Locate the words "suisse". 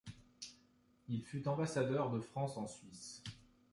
2.65-3.21